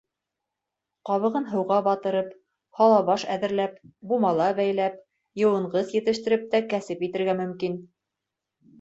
Ҡабығын 1.09 1.45
һыуға 1.51 1.77
батырып, 1.87 2.31
һалабаш 2.81 3.27
әҙерләп, 3.35 3.77
бумала 4.15 4.51
бәйләп, 4.63 4.99
йыуынғыс 5.45 5.97
етештереп 6.01 6.53
тә 6.57 6.67
кәсеп 6.77 7.09
итергә 7.13 7.41
мөмкин. 7.47 7.83